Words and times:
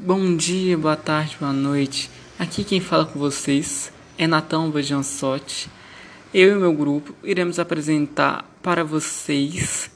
Bom 0.00 0.36
dia, 0.36 0.78
boa 0.78 0.94
tarde, 0.94 1.36
boa 1.40 1.52
noite. 1.52 2.08
Aqui 2.38 2.62
quem 2.62 2.80
fala 2.80 3.04
com 3.04 3.18
vocês 3.18 3.92
é 4.16 4.28
Natão 4.28 4.70
Vajansotti. 4.70 5.68
Eu 6.32 6.52
e 6.52 6.60
meu 6.60 6.72
grupo 6.72 7.12
iremos 7.24 7.58
apresentar 7.58 8.48
para 8.62 8.84
vocês 8.84 9.90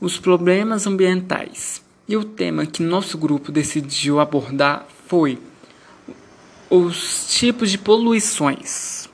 os 0.00 0.18
problemas 0.18 0.84
ambientais. 0.84 1.80
E 2.08 2.16
o 2.16 2.24
tema 2.24 2.66
que 2.66 2.82
nosso 2.82 3.16
grupo 3.16 3.52
decidiu 3.52 4.18
abordar 4.18 4.84
foi 5.06 5.38
os 6.68 7.28
tipos 7.30 7.70
de 7.70 7.78
poluições. 7.78 9.08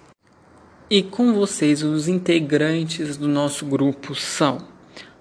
E 0.88 1.02
com 1.02 1.34
vocês, 1.34 1.82
os 1.82 2.08
integrantes 2.08 3.18
do 3.18 3.28
nosso 3.28 3.66
grupo 3.66 4.14
são 4.14 4.66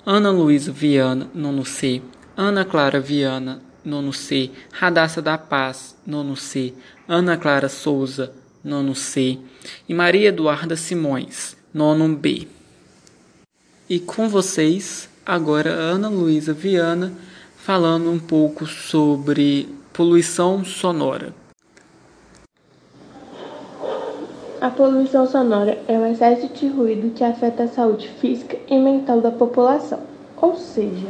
Ana 0.06 0.32
Luísa 0.32 0.72
Viana, 0.72 1.30
nono 1.36 1.66
C, 1.66 2.02
Ana 2.38 2.64
Clara 2.64 3.02
Viana, 3.02 3.62
nono 3.84 4.12
C, 4.12 4.52
Radassa 4.72 5.22
da 5.22 5.38
Paz, 5.38 5.96
nono 6.06 6.36
C, 6.36 6.74
Ana 7.08 7.38
Clara 7.38 7.70
Souza, 7.70 8.32
nono 8.64 8.94
C, 8.94 9.40
e 9.88 9.94
Maria 9.94 10.30
Eduarda 10.30 10.76
Simões, 10.76 11.56
nono 11.74 12.16
B. 12.16 12.48
E 13.90 14.00
com 14.00 14.30
vocês, 14.30 15.10
agora 15.26 15.72
Ana 15.72 16.10
Luísa 16.10 16.54
Viana, 16.54 17.14
falando 17.58 18.10
um 18.10 18.20
pouco 18.20 18.66
sobre 18.66 19.68
poluição 19.94 20.64
sonora. 20.64 21.34
A 24.62 24.70
poluição 24.70 25.28
sonora 25.28 25.82
é 25.88 25.98
um 25.98 26.06
excesso 26.12 26.48
de 26.54 26.68
ruído 26.68 27.14
que 27.16 27.24
afeta 27.24 27.64
a 27.64 27.68
saúde 27.68 28.08
física 28.20 28.58
e 28.68 28.78
mental 28.78 29.20
da 29.20 29.32
população, 29.32 30.00
ou 30.38 30.56
seja, 30.56 31.08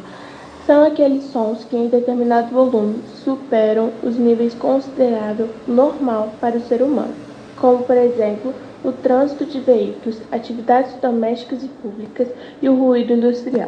são 0.71 0.85
aqueles 0.85 1.25
sons 1.25 1.65
que 1.65 1.75
em 1.75 1.89
determinado 1.89 2.47
volume 2.47 3.03
superam 3.25 3.91
os 4.01 4.17
níveis 4.17 4.53
considerável 4.53 5.49
normal 5.67 6.29
para 6.39 6.55
o 6.55 6.61
ser 6.61 6.81
humano, 6.81 7.13
como 7.59 7.83
por 7.83 7.97
exemplo 7.97 8.53
o 8.81 8.93
trânsito 8.93 9.43
de 9.43 9.59
veículos, 9.59 10.21
atividades 10.31 10.93
domésticas 11.01 11.61
e 11.61 11.67
públicas 11.67 12.29
e 12.61 12.69
o 12.69 12.75
ruído 12.75 13.11
industrial. 13.11 13.67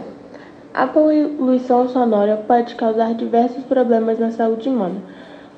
A 0.73 0.88
poluição 0.88 1.89
sonora 1.89 2.42
pode 2.47 2.73
causar 2.75 3.14
diversos 3.16 3.66
problemas 3.66 4.17
na 4.17 4.31
saúde 4.31 4.70
humana, 4.70 5.02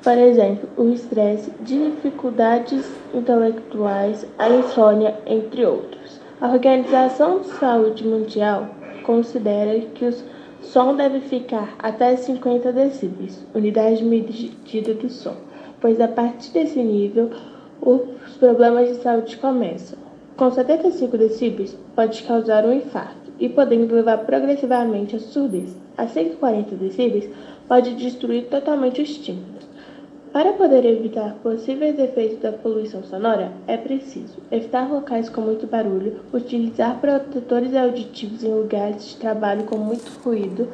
por 0.02 0.18
exemplo, 0.18 0.68
o 0.76 0.88
estresse, 0.88 1.52
dificuldades 1.60 2.90
intelectuais, 3.14 4.26
a 4.36 4.48
insônia, 4.48 5.14
entre 5.24 5.64
outros. 5.64 6.20
A 6.40 6.48
Organização 6.48 7.38
de 7.38 7.50
Saúde 7.50 8.04
Mundial 8.04 8.66
considera 9.04 9.78
que 9.94 10.04
o 10.04 10.35
som 10.72 10.96
deve 10.96 11.20
ficar 11.20 11.74
até 11.78 12.16
50 12.16 12.72
decibéis, 12.72 13.44
unidade 13.54 13.98
de 13.98 14.04
medida 14.04 14.94
do 14.94 15.08
som, 15.08 15.34
pois 15.80 16.00
a 16.00 16.08
partir 16.08 16.52
desse 16.52 16.82
nível 16.82 17.30
os 17.80 18.36
problemas 18.38 18.88
de 18.88 19.02
saúde 19.02 19.36
começam. 19.36 19.98
Com 20.36 20.50
75 20.50 21.16
decibéis, 21.16 21.76
pode 21.94 22.22
causar 22.24 22.66
um 22.66 22.72
infarto 22.72 23.32
e 23.38 23.48
podendo 23.48 23.94
levar 23.94 24.18
progressivamente 24.18 25.16
à 25.16 25.20
surdez. 25.20 25.74
A 25.96 26.06
140 26.06 26.74
decibéis, 26.74 27.30
pode 27.66 27.94
destruir 27.94 28.46
totalmente 28.46 29.00
os 29.00 29.16
tímpanos. 29.18 29.55
Para 30.36 30.52
poder 30.52 30.84
evitar 30.84 31.34
possíveis 31.42 31.98
efeitos 31.98 32.40
da 32.40 32.52
poluição 32.52 33.02
sonora, 33.02 33.52
é 33.66 33.78
preciso 33.78 34.36
evitar 34.50 34.86
locais 34.86 35.30
com 35.30 35.40
muito 35.40 35.66
barulho, 35.66 36.20
utilizar 36.30 37.00
protetores 37.00 37.74
auditivos 37.74 38.44
em 38.44 38.52
lugares 38.52 39.02
de 39.08 39.16
trabalho 39.16 39.64
com 39.64 39.78
muito 39.78 40.06
ruído, 40.22 40.68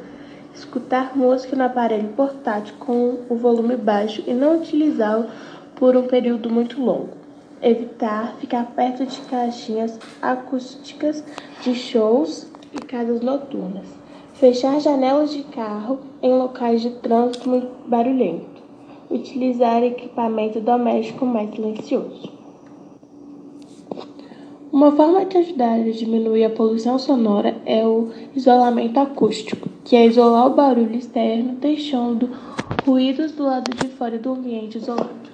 escutar 0.53 1.15
música 1.15 1.55
no 1.55 1.63
aparelho 1.63 2.09
portátil 2.09 2.75
com 2.77 3.19
o 3.29 3.37
volume 3.37 3.77
baixo 3.77 4.21
e 4.27 4.33
não 4.33 4.59
utilizá-lo 4.59 5.27
por 5.77 5.95
um 5.95 6.07
período 6.07 6.49
muito 6.49 6.83
longo. 6.83 7.11
Evitar 7.61 8.35
ficar 8.41 8.65
perto 8.75 9.05
de 9.05 9.21
caixinhas 9.21 9.97
acústicas 10.21 11.23
de 11.61 11.73
shows 11.73 12.51
e 12.73 12.79
casas 12.79 13.21
noturnas. 13.21 13.87
Fechar 14.33 14.81
janelas 14.81 15.31
de 15.31 15.43
carro 15.43 16.01
em 16.21 16.33
locais 16.33 16.81
de 16.81 16.89
trânsito 16.89 17.47
muito 17.47 17.71
barulhento. 17.87 18.52
Utilizar 19.13 19.83
equipamento 19.83 20.59
doméstico 20.59 21.23
mais 21.23 21.53
silencioso. 21.53 22.31
Uma 24.71 24.91
forma 24.91 25.23
de 25.23 25.37
ajudar 25.37 25.73
a 25.73 25.91
diminuir 25.91 26.45
a 26.45 26.49
poluição 26.49 26.97
sonora 26.97 27.61
é 27.63 27.85
o 27.85 28.09
isolamento 28.35 28.99
acústico, 28.99 29.69
que 29.85 29.95
é 29.95 30.07
isolar 30.07 30.47
o 30.47 30.55
barulho 30.55 30.95
externo, 30.95 31.53
deixando 31.57 32.27
ruídos 32.83 33.33
do 33.33 33.43
lado 33.43 33.69
de 33.75 33.87
fora 33.89 34.17
do 34.17 34.33
ambiente 34.33 34.79
isolado. 34.79 35.29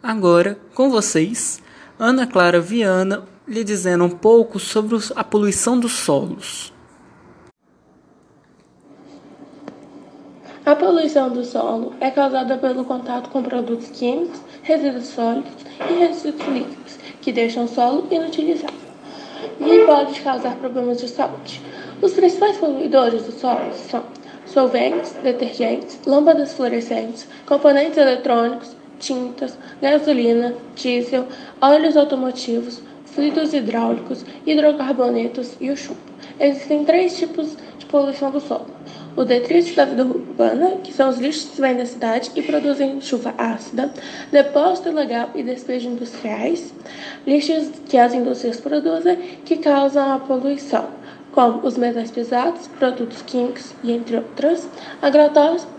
Agora, 0.00 0.56
com 0.72 0.88
vocês, 0.88 1.60
Ana 1.98 2.28
Clara 2.28 2.60
Viana 2.60 3.24
lhe 3.48 3.64
dizendo 3.64 4.04
um 4.04 4.10
pouco 4.10 4.60
sobre 4.60 4.96
a 5.16 5.24
poluição 5.24 5.80
dos 5.80 5.94
solos. 5.94 6.75
A 10.66 10.74
poluição 10.74 11.30
do 11.30 11.44
solo 11.44 11.94
é 12.00 12.10
causada 12.10 12.58
pelo 12.58 12.84
contato 12.84 13.30
com 13.30 13.40
produtos 13.40 13.88
químicos, 13.90 14.40
resíduos 14.64 15.06
sólidos 15.06 15.52
e 15.88 15.92
resíduos 15.92 16.48
líquidos, 16.48 16.98
que 17.22 17.30
deixam 17.30 17.66
o 17.66 17.68
solo 17.68 18.08
inutilizável 18.10 18.74
e 19.60 19.86
pode 19.86 20.20
causar 20.22 20.56
problemas 20.56 20.98
de 21.00 21.06
saúde. 21.06 21.62
Os 22.02 22.14
principais 22.14 22.56
poluidores 22.56 23.22
do 23.22 23.30
solo 23.30 23.72
são 23.74 24.02
solventes, 24.44 25.12
detergentes, 25.22 26.00
lâmpadas 26.04 26.54
fluorescentes, 26.54 27.28
componentes 27.46 27.96
eletrônicos, 27.96 28.74
tintas, 28.98 29.56
gasolina, 29.80 30.52
diesel, 30.74 31.28
óleos 31.60 31.96
automotivos, 31.96 32.82
fluidos 33.04 33.54
hidráulicos, 33.54 34.24
hidrocarbonetos 34.44 35.54
e 35.60 35.70
o 35.70 35.76
chumbo. 35.76 36.00
Existem 36.40 36.84
três 36.84 37.16
tipos 37.16 37.56
de 37.78 37.86
poluição 37.86 38.32
do 38.32 38.40
solo. 38.40 38.66
O 39.16 39.24
detrito 39.24 39.74
da 39.74 39.86
vida 39.86 40.04
urbana, 40.04 40.72
que 40.84 40.92
são 40.92 41.08
os 41.08 41.18
lixos 41.18 41.50
que 41.54 41.60
vêm 41.62 41.74
da 41.74 41.86
cidade 41.86 42.30
e 42.36 42.42
produzem 42.42 43.00
chuva 43.00 43.32
ácida, 43.38 43.90
depósito 44.30 44.90
ilegal 44.90 45.30
e 45.34 45.42
despejo 45.42 45.88
industriais, 45.88 46.74
lixos 47.26 47.70
que 47.88 47.96
as 47.96 48.12
indústrias 48.12 48.60
produzem 48.60 49.16
que 49.42 49.56
causam 49.56 50.12
a 50.12 50.18
poluição 50.18 50.86
como 51.32 51.66
os 51.66 51.78
metais 51.78 52.10
pesados, 52.10 52.66
produtos 52.78 53.22
químicos 53.22 53.72
e 53.82 53.92
entre 53.92 54.16
outras, 54.16 54.68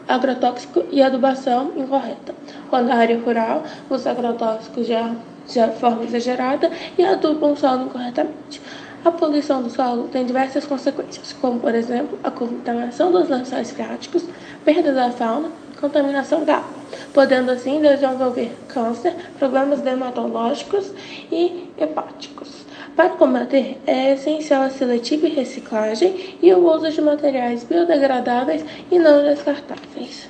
agrotóxico 0.07 0.83
e 0.91 1.01
adubação 1.01 1.73
incorreta. 1.75 2.33
Quando 2.71 2.89
a 2.89 2.95
área 2.95 3.19
rural 3.19 3.63
usa 3.89 4.11
agrotóxicos 4.11 4.87
já 4.87 5.15
de 5.47 5.79
forma 5.79 6.03
exagerada 6.03 6.71
e 6.97 7.03
adubam 7.03 7.53
o 7.53 7.55
solo 7.55 7.85
incorretamente. 7.85 8.61
A 9.07 9.11
poluição 9.11 9.63
do 9.63 9.69
solo 9.69 10.09
tem 10.09 10.25
diversas 10.25 10.65
consequências, 10.65 11.31
como, 11.31 11.61
por 11.61 11.73
exemplo, 11.73 12.19
a 12.21 12.29
contaminação 12.29 13.09
dos 13.09 13.29
lençóis 13.29 13.71
freáticos, 13.71 14.25
perda 14.65 14.91
da 14.91 15.09
fauna, 15.11 15.49
contaminação 15.79 16.43
da 16.43 16.57
água, 16.57 16.75
podendo 17.13 17.49
assim 17.49 17.79
desenvolver 17.79 18.51
câncer, 18.67 19.15
problemas 19.39 19.79
dermatológicos 19.79 20.91
e 21.31 21.71
hepáticos. 21.77 22.65
Para 22.97 23.11
combater, 23.11 23.79
é 23.87 24.11
essencial 24.11 24.63
a 24.63 24.69
seletiva 24.69 25.29
reciclagem 25.29 26.35
e 26.41 26.53
o 26.53 26.69
uso 26.69 26.91
de 26.91 27.01
materiais 27.01 27.63
biodegradáveis 27.63 28.65
e 28.91 28.99
não 28.99 29.23
descartáveis. 29.23 30.29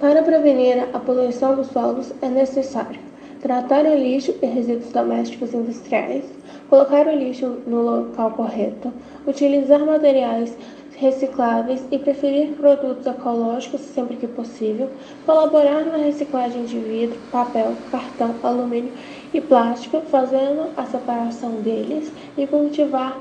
Para 0.00 0.22
prevenir 0.22 0.88
a 0.90 0.98
poluição 0.98 1.54
dos 1.54 1.66
solos, 1.66 2.14
é 2.22 2.28
necessário 2.28 3.11
tratar 3.42 3.84
o 3.84 3.94
lixo 3.94 4.34
e 4.40 4.46
resíduos 4.46 4.92
domésticos 4.92 5.52
industriais, 5.52 6.24
colocar 6.70 7.08
o 7.08 7.14
lixo 7.14 7.58
no 7.66 7.82
local 7.82 8.30
correto, 8.30 8.92
utilizar 9.26 9.80
materiais 9.80 10.56
recicláveis 10.96 11.82
e 11.90 11.98
preferir 11.98 12.52
produtos 12.52 13.04
ecológicos 13.04 13.80
sempre 13.80 14.16
que 14.16 14.28
possível, 14.28 14.88
colaborar 15.26 15.84
na 15.84 15.96
reciclagem 15.96 16.64
de 16.64 16.78
vidro, 16.78 17.18
papel, 17.32 17.74
cartão, 17.90 18.36
alumínio 18.44 18.92
e 19.34 19.40
plástico, 19.40 20.00
fazendo 20.02 20.70
a 20.76 20.86
separação 20.86 21.60
deles 21.62 22.12
e 22.38 22.46
cultivar 22.46 23.18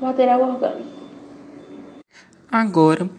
material 0.00 0.42
orgânico. 0.42 0.94
Agora, 2.48 3.10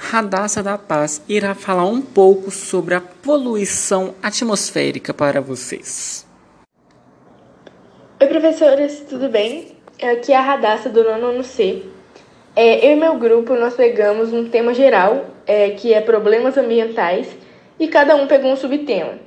Radassa 0.00 0.62
da 0.62 0.78
Paz 0.78 1.20
irá 1.28 1.56
falar 1.56 1.84
um 1.84 2.00
pouco 2.00 2.52
sobre 2.52 2.94
a 2.94 3.00
poluição 3.00 4.14
atmosférica 4.22 5.12
para 5.12 5.40
vocês. 5.40 6.24
Oi, 8.20 8.26
professoras, 8.28 9.00
tudo 9.08 9.28
bem? 9.28 9.76
Aqui 10.00 10.32
é 10.32 10.36
a 10.36 10.40
Radassa 10.40 10.88
do 10.88 11.02
nono 11.02 11.42
C. 11.42 11.82
É, 12.54 12.86
eu 12.86 12.92
e 12.92 13.00
meu 13.00 13.18
grupo, 13.18 13.54
nós 13.54 13.74
pegamos 13.74 14.32
um 14.32 14.48
tema 14.48 14.72
geral, 14.72 15.26
é, 15.44 15.70
que 15.70 15.92
é 15.92 16.00
problemas 16.00 16.56
ambientais, 16.56 17.26
e 17.78 17.88
cada 17.88 18.14
um 18.14 18.28
pegou 18.28 18.52
um 18.52 18.56
subtema. 18.56 19.18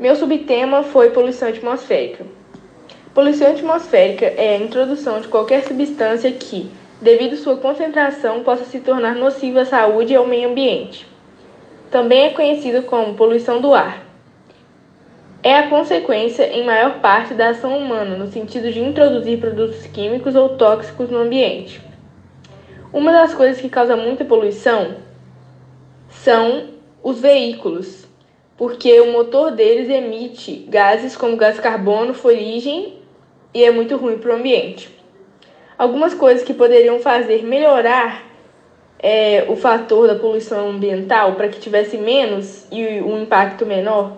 Meu 0.00 0.16
subtema 0.16 0.82
foi 0.82 1.10
poluição 1.10 1.48
atmosférica. 1.48 2.26
Poluição 3.14 3.52
atmosférica 3.52 4.26
é 4.26 4.56
a 4.56 4.58
introdução 4.58 5.20
de 5.20 5.28
qualquer 5.28 5.62
substância 5.62 6.30
que, 6.32 6.70
devido 7.00 7.36
sua 7.36 7.56
concentração, 7.56 8.42
possa 8.42 8.64
se 8.64 8.80
tornar 8.80 9.14
nociva 9.14 9.60
à 9.62 9.64
saúde 9.64 10.12
e 10.12 10.16
ao 10.16 10.26
meio 10.26 10.50
ambiente. 10.50 11.06
também 11.90 12.26
é 12.26 12.30
conhecido 12.30 12.82
como 12.82 13.14
poluição 13.14 13.60
do 13.60 13.72
ar. 13.72 14.04
É 15.42 15.56
a 15.56 15.68
consequência, 15.68 16.52
em 16.52 16.64
maior 16.64 17.00
parte, 17.00 17.32
da 17.32 17.50
ação 17.50 17.78
humana, 17.78 18.16
no 18.16 18.26
sentido 18.26 18.70
de 18.70 18.80
introduzir 18.80 19.38
produtos 19.38 19.86
químicos 19.86 20.34
ou 20.34 20.50
tóxicos 20.50 21.08
no 21.08 21.18
ambiente. 21.18 21.80
Uma 22.92 23.12
das 23.12 23.32
coisas 23.32 23.60
que 23.60 23.68
causa 23.68 23.96
muita 23.96 24.24
poluição 24.24 24.96
são 26.10 26.70
os 27.02 27.20
veículos, 27.20 28.06
porque 28.56 29.00
o 29.00 29.12
motor 29.12 29.52
deles 29.52 29.88
emite 29.88 30.66
gases 30.68 31.16
como 31.16 31.36
gás 31.36 31.60
carbono, 31.60 32.12
fuligem 32.12 32.96
e 33.54 33.62
é 33.64 33.70
muito 33.70 33.96
ruim 33.96 34.18
para 34.18 34.32
o 34.32 34.36
ambiente. 34.36 34.97
Algumas 35.78 36.12
coisas 36.12 36.42
que 36.42 36.52
poderiam 36.52 36.98
fazer 36.98 37.44
melhorar 37.44 38.24
é, 38.98 39.46
o 39.48 39.54
fator 39.54 40.08
da 40.08 40.16
poluição 40.16 40.70
ambiental 40.70 41.34
para 41.34 41.46
que 41.46 41.60
tivesse 41.60 41.96
menos 41.96 42.66
e 42.72 43.00
um 43.00 43.22
impacto 43.22 43.64
menor 43.64 44.16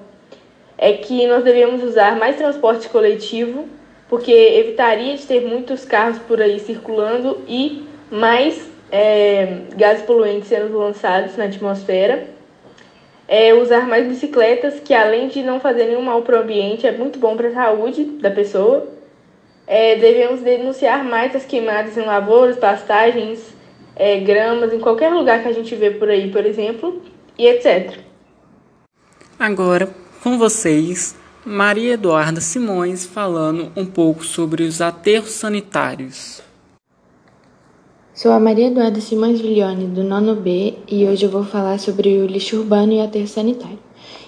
é 0.78 0.94
que 0.94 1.26
nós 1.26 1.44
devemos 1.44 1.84
usar 1.84 2.16
mais 2.16 2.36
transporte 2.36 2.88
coletivo, 2.88 3.68
porque 4.08 4.32
evitaria 4.32 5.14
de 5.14 5.26
ter 5.26 5.42
muitos 5.42 5.84
carros 5.84 6.18
por 6.20 6.40
aí 6.40 6.58
circulando 6.58 7.42
e 7.46 7.86
mais 8.10 8.66
é, 8.90 9.58
gases 9.76 10.02
poluentes 10.04 10.48
sendo 10.48 10.78
lançados 10.78 11.36
na 11.36 11.44
atmosfera. 11.44 12.26
É 13.28 13.52
usar 13.52 13.86
mais 13.86 14.08
bicicletas, 14.08 14.80
que 14.80 14.94
além 14.94 15.28
de 15.28 15.42
não 15.42 15.60
fazer 15.60 15.84
nenhum 15.84 16.02
mal 16.02 16.22
para 16.22 16.38
o 16.38 16.40
ambiente, 16.40 16.86
é 16.86 16.90
muito 16.90 17.18
bom 17.18 17.36
para 17.36 17.48
a 17.48 17.52
saúde 17.52 18.04
da 18.04 18.30
pessoa. 18.30 18.88
É, 19.72 19.94
devemos 19.94 20.40
denunciar 20.40 21.04
mais 21.04 21.36
as 21.36 21.44
queimadas 21.44 21.96
em 21.96 22.04
lavouras, 22.04 22.56
pastagens, 22.56 23.54
é, 23.94 24.18
gramas, 24.18 24.72
em 24.72 24.80
qualquer 24.80 25.12
lugar 25.12 25.44
que 25.44 25.48
a 25.48 25.52
gente 25.52 25.76
vê 25.76 25.92
por 25.92 26.08
aí, 26.08 26.28
por 26.28 26.44
exemplo, 26.44 27.00
e 27.38 27.46
etc. 27.46 28.00
Agora, 29.38 29.88
com 30.24 30.36
vocês, 30.36 31.14
Maria 31.46 31.92
Eduarda 31.92 32.40
Simões 32.40 33.06
falando 33.06 33.70
um 33.76 33.86
pouco 33.86 34.24
sobre 34.24 34.64
os 34.64 34.80
aterros 34.80 35.30
sanitários. 35.30 36.42
Sou 38.12 38.32
a 38.32 38.40
Maria 38.40 38.66
Eduarda 38.66 39.00
Simões 39.00 39.40
Viglione, 39.40 39.86
do 39.86 40.02
nono 40.02 40.34
B, 40.34 40.74
e 40.88 41.06
hoje 41.06 41.26
eu 41.26 41.30
vou 41.30 41.44
falar 41.44 41.78
sobre 41.78 42.18
o 42.18 42.26
lixo 42.26 42.56
urbano 42.56 42.92
e 42.92 43.00
aterro 43.00 43.28
sanitário. 43.28 43.78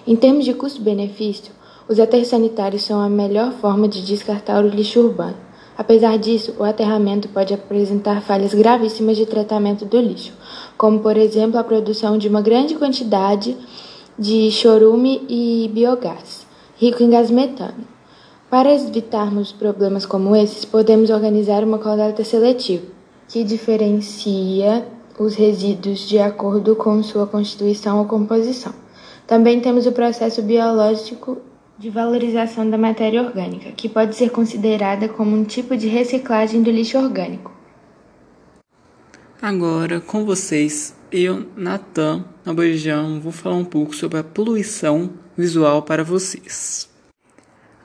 Em 0.07 0.15
termos 0.15 0.45
de 0.45 0.55
custo-benefício, 0.55 1.53
os 1.93 2.01
aterros 2.01 2.29
sanitários 2.29 2.85
são 2.85 2.99
a 2.99 3.09
melhor 3.09 3.53
forma 3.53 3.87
de 3.87 4.01
descartar 4.01 4.65
o 4.65 4.67
lixo 4.67 4.99
urbano. 4.99 5.37
Apesar 5.77 6.17
disso, 6.17 6.55
o 6.59 6.65
aterramento 6.65 7.29
pode 7.29 7.53
apresentar 7.53 8.23
falhas 8.23 8.55
gravíssimas 8.55 9.15
de 9.15 9.27
tratamento 9.27 9.85
do 9.85 10.01
lixo, 10.01 10.33
como, 10.79 11.01
por 11.01 11.19
exemplo, 11.19 11.59
a 11.59 11.65
produção 11.65 12.17
de 12.17 12.29
uma 12.29 12.41
grande 12.41 12.77
quantidade 12.77 13.55
de 14.19 14.51
chorume 14.51 15.23
e 15.29 15.71
biogás, 15.75 16.47
rico 16.79 17.03
em 17.03 17.11
gás 17.11 17.31
metano. 17.31 17.87
Para 18.49 18.73
evitarmos 18.73 19.53
problemas 19.53 20.07
como 20.07 20.35
esses, 20.35 20.65
podemos 20.65 21.11
organizar 21.11 21.63
uma 21.63 21.79
coleta 21.79 22.25
seletiva, 22.25 22.87
que 23.29 23.45
diferencia 23.45 24.87
os 25.19 25.35
resíduos 25.35 26.09
de 26.09 26.19
acordo 26.19 26.75
com 26.75 27.03
sua 27.03 27.27
constituição 27.27 27.99
ou 27.99 28.07
composição. 28.07 28.73
Também 29.27 29.61
temos 29.61 29.87
o 29.87 29.93
processo 29.93 30.41
biológico 30.41 31.52
de 31.79 31.91
valorização 31.91 32.69
da 32.69 32.79
matéria 32.79 33.23
orgânica, 33.23 33.73
que 33.73 33.89
pode 33.89 34.15
ser 34.15 34.31
considerada 34.31 35.09
como 35.09 35.37
um 35.37 35.45
tipo 35.45 35.77
de 35.77 35.89
reciclagem 35.89 36.63
do 36.63 36.71
lixo 36.71 36.99
orgânico. 36.99 37.53
Agora, 39.41 40.01
com 40.01 40.25
vocês, 40.25 40.95
eu, 41.11 41.47
Natan 41.57 42.25
Abojão, 42.47 43.21
vou 43.21 43.33
falar 43.33 43.57
um 43.57 43.65
pouco 43.65 43.95
sobre 43.95 44.19
a 44.19 44.25
poluição 44.25 45.11
visual 45.37 45.83
para 45.83 46.05
vocês. 46.05 46.89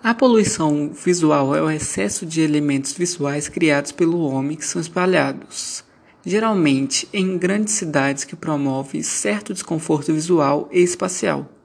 A 0.04 0.14
poluição 0.14 0.92
visual 0.94 1.56
é 1.56 1.62
o 1.62 1.70
excesso 1.70 2.26
de 2.26 2.42
elementos 2.42 2.94
visuais 2.94 3.50
criados 3.50 3.92
pelo 3.92 4.22
homem 4.22 4.56
que 4.56 4.66
são 4.66 4.80
espalhados, 4.80 5.84
geralmente 6.24 7.10
em 7.12 7.38
grandes 7.38 7.74
cidades 7.74 8.24
que 8.24 8.36
promove 8.36 9.02
certo 9.02 9.54
desconforto 9.54 10.14
visual 10.14 10.70
e 10.72 10.80
espacial. 10.80 11.57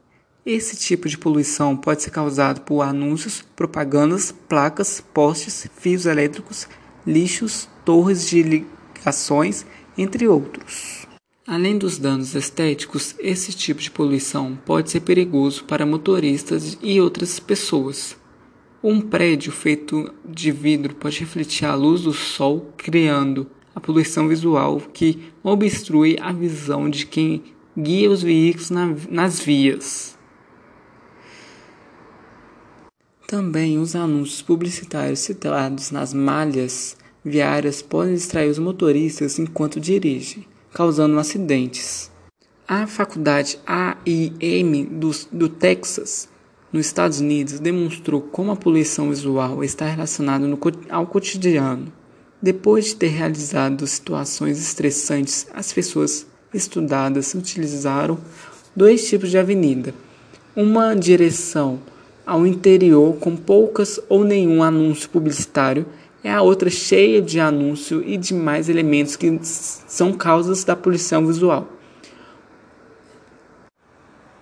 Esse 0.45 0.77
tipo 0.77 1.09
de 1.09 1.17
poluição 1.17 1.77
pode 1.77 2.03
ser 2.03 2.11
causado 2.11 2.63
por 2.63 2.83
anúncios, 2.83 3.45
propagandas, 3.55 4.33
placas, 4.49 5.01
postes, 5.15 5.69
fios 5.77 6.05
elétricos, 6.05 6.67
lixos, 7.07 7.69
torres 7.85 8.29
de 8.29 8.43
ligações, 8.43 9.65
entre 9.97 10.27
outros. 10.27 11.07
Além 11.47 11.79
dos 11.79 11.97
danos 11.97 12.35
estéticos, 12.35 13.15
esse 13.21 13.53
tipo 13.53 13.81
de 13.81 13.89
poluição 13.89 14.59
pode 14.67 14.91
ser 14.91 15.01
perigoso 15.01 15.63
para 15.63 15.87
motoristas 15.87 16.77
e 16.83 17.01
outras 17.01 17.39
pessoas. 17.39 18.17
Um 18.83 19.01
prédio 19.01 19.53
feito 19.53 20.13
de 20.29 20.51
vidro 20.51 20.93
pode 20.97 21.21
refletir 21.21 21.67
a 21.67 21.77
luz 21.77 22.01
do 22.01 22.13
sol, 22.13 22.73
criando 22.77 23.47
a 23.73 23.81
poluição 23.81 24.27
visual 24.27 24.83
que 24.93 25.23
obstrui 25.41 26.17
a 26.21 26.33
visão 26.33 26.91
de 26.91 27.07
quem 27.07 27.45
guia 27.79 28.11
os 28.11 28.25
veículos 28.25 28.71
na, 28.71 28.93
nas 29.09 29.39
vias. 29.39 30.21
Também 33.33 33.79
os 33.79 33.97
anúncios 33.97 34.43
publicitários 34.43 35.21
citados 35.21 35.91
nas 35.91 36.13
malhas 36.13 36.99
viárias 37.25 37.81
podem 37.81 38.13
distrair 38.13 38.51
os 38.51 38.59
motoristas 38.59 39.39
enquanto 39.39 39.81
dirigem 39.81 40.45
causando 40.71 41.19
acidentes. 41.19 42.11
A 42.69 42.87
faculdade 42.87 43.59
AIM 43.67 44.85
do, 44.85 45.11
do 45.33 45.49
Texas, 45.49 46.29
nos 46.71 46.85
Estados 46.85 47.21
Unidos, 47.21 47.59
demonstrou 47.59 48.21
como 48.21 48.53
a 48.53 48.57
poluição 48.57 49.09
visual 49.09 49.65
está 49.65 49.87
relacionada 49.87 50.47
no, 50.47 50.59
ao 50.91 51.07
cotidiano. 51.07 51.91
Depois 52.43 52.85
de 52.85 52.97
ter 52.97 53.09
realizado 53.09 53.87
situações 53.87 54.61
estressantes, 54.61 55.47
as 55.55 55.73
pessoas 55.73 56.27
estudadas 56.53 57.33
utilizaram 57.33 58.19
dois 58.77 59.09
tipos 59.09 59.31
de 59.31 59.39
avenida. 59.39 59.95
Uma 60.55 60.95
direção 60.95 61.81
ao 62.27 62.47
interior 62.47 63.17
com 63.17 63.37
poucas 63.37 64.01
ou 64.09 64.25
nenhum 64.25 64.63
anúncio 64.63 65.09
publicitário 65.11 65.87
é 66.25 66.33
a 66.33 66.43
outra 66.43 66.71
cheia 66.71 67.21
de 67.21 67.41
anúncio 67.41 68.03
e 68.07 68.17
demais 68.17 68.69
elementos 68.69 69.17
que 69.17 69.39
são 69.43 70.13
causas 70.13 70.63
da 70.63 70.77
poluição 70.77 71.27
visual. 71.27 71.69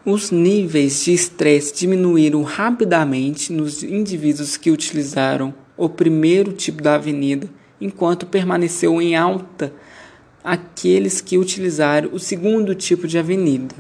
Os 0.05 0.31
níveis 0.31 1.05
de 1.05 1.13
estresse 1.13 1.75
diminuíram 1.75 2.43
rapidamente 2.43 3.53
nos 3.53 3.83
indivíduos 3.83 4.57
que 4.57 4.71
utilizaram 4.71 5.55
o 5.77 5.89
primeiro 5.89 6.53
tipo 6.53 6.83
da 6.83 6.95
avenida, 6.95 7.49
enquanto 7.81 8.27
permaneceu 8.27 9.01
em 9.01 9.17
alta 9.17 9.73
aqueles 10.43 11.21
que 11.21 11.39
utilizaram 11.39 12.11
o 12.13 12.19
segundo 12.19 12.75
tipo 12.75 13.07
de 13.07 13.19
avenida. 13.19 13.75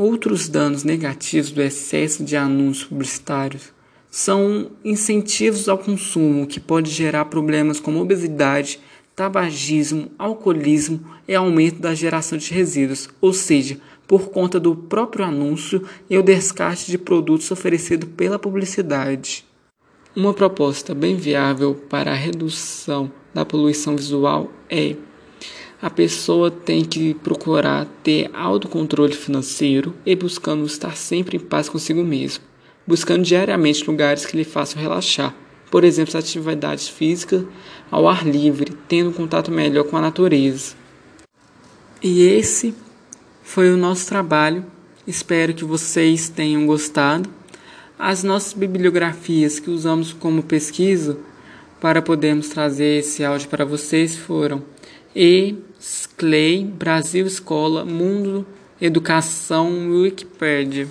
Outros 0.00 0.48
danos 0.48 0.84
negativos 0.84 1.50
do 1.50 1.60
excesso 1.60 2.22
de 2.22 2.36
anúncios 2.36 2.86
publicitários 2.86 3.72
são 4.08 4.70
incentivos 4.84 5.68
ao 5.68 5.76
consumo 5.76 6.46
que 6.46 6.60
pode 6.60 6.88
gerar 6.88 7.24
problemas 7.24 7.80
como 7.80 8.00
obesidade, 8.00 8.78
tabagismo, 9.16 10.08
alcoolismo 10.16 11.00
e 11.26 11.34
aumento 11.34 11.80
da 11.80 11.96
geração 11.96 12.38
de 12.38 12.54
resíduos, 12.54 13.08
ou 13.20 13.32
seja, 13.32 13.80
por 14.06 14.30
conta 14.30 14.60
do 14.60 14.76
próprio 14.76 15.24
anúncio 15.24 15.84
e 16.08 16.16
o 16.16 16.22
descarte 16.22 16.88
de 16.88 16.96
produtos 16.96 17.50
oferecido 17.50 18.06
pela 18.06 18.38
publicidade. 18.38 19.44
Uma 20.14 20.32
proposta 20.32 20.94
bem 20.94 21.16
viável 21.16 21.74
para 21.74 22.12
a 22.12 22.14
redução 22.14 23.10
da 23.34 23.44
poluição 23.44 23.96
visual 23.96 24.48
é 24.70 24.94
a 25.80 25.88
pessoa 25.88 26.50
tem 26.50 26.84
que 26.84 27.14
procurar 27.14 27.86
ter 28.02 28.30
autocontrole 28.34 29.14
financeiro 29.14 29.94
e 30.04 30.14
buscando 30.16 30.66
estar 30.66 30.96
sempre 30.96 31.36
em 31.36 31.40
paz 31.40 31.68
consigo 31.68 32.02
mesmo 32.02 32.48
buscando 32.88 33.22
diariamente 33.22 33.86
lugares 33.86 34.24
que 34.24 34.34
lhe 34.34 34.44
façam 34.44 34.80
relaxar, 34.80 35.34
por 35.70 35.84
exemplo, 35.84 36.16
atividades 36.16 36.88
físicas 36.88 37.44
ao 37.90 38.08
ar 38.08 38.26
livre, 38.26 38.74
tendo 38.88 39.10
um 39.10 39.12
contato 39.12 39.50
melhor 39.50 39.84
com 39.84 39.98
a 39.98 40.00
natureza. 40.00 40.74
E 42.02 42.22
esse 42.22 42.74
foi 43.42 43.70
o 43.70 43.76
nosso 43.76 44.06
trabalho. 44.06 44.64
Espero 45.06 45.52
que 45.52 45.66
vocês 45.66 46.30
tenham 46.30 46.66
gostado. 46.66 47.28
As 47.98 48.22
nossas 48.22 48.54
bibliografias 48.54 49.60
que 49.60 49.68
usamos 49.68 50.14
como 50.14 50.42
pesquisa 50.42 51.18
para 51.78 52.00
podermos 52.00 52.48
trazer 52.48 53.00
esse 53.00 53.22
áudio 53.22 53.50
para 53.50 53.66
vocês 53.66 54.16
foram 54.16 54.62
E. 55.14 55.56
Clay, 56.16 56.64
Brasil 56.64 57.26
Escola, 57.26 57.84
Mundo, 57.84 58.46
Educação, 58.80 59.90
Wikipedia. 59.90 60.88